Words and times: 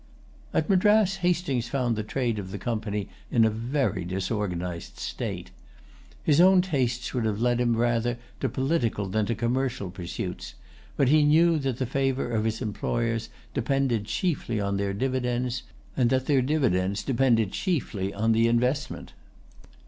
At 0.51 0.67
Madras, 0.67 1.17
Hastings 1.17 1.67
found 1.67 1.95
the 1.95 2.01
trade 2.01 2.39
of 2.39 2.49
the 2.49 2.57
Company 2.57 3.07
in 3.29 3.45
a 3.45 3.51
very 3.51 4.03
disorganized 4.03 4.97
state. 4.97 5.51
His 6.23 6.41
own 6.41 6.63
tastes 6.63 7.13
would 7.13 7.23
have 7.25 7.39
led 7.39 7.61
him 7.61 7.77
rather 7.77 8.17
to 8.39 8.49
political 8.49 9.07
than 9.07 9.27
to 9.27 9.35
commercial 9.35 9.91
pursuits; 9.91 10.55
but 10.97 11.09
he 11.09 11.21
knew 11.23 11.59
that 11.59 11.77
the 11.77 11.85
favor 11.85 12.31
of 12.31 12.45
his 12.45 12.63
employers 12.63 13.29
depended 13.53 14.05
chiefly 14.05 14.59
on 14.59 14.77
their 14.77 14.95
dividends, 14.95 15.61
and 15.95 16.09
that 16.09 16.25
their 16.25 16.41
dividends 16.41 17.03
depended 17.03 17.51
chiefly 17.51 18.11
on 18.11 18.31
the 18.31 18.47
investment. 18.47 19.13